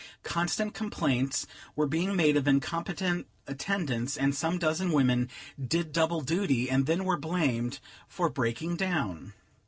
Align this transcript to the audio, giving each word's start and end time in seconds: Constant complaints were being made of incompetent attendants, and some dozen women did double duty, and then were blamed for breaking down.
Constant 0.23 0.73
complaints 0.73 1.45
were 1.75 1.85
being 1.85 2.15
made 2.15 2.35
of 2.35 2.47
incompetent 2.47 3.27
attendants, 3.45 4.17
and 4.17 4.33
some 4.33 4.57
dozen 4.57 4.91
women 4.91 5.29
did 5.63 5.91
double 5.93 6.21
duty, 6.21 6.71
and 6.71 6.87
then 6.87 7.05
were 7.05 7.17
blamed 7.17 7.77
for 8.07 8.27
breaking 8.27 8.75
down. 8.75 9.33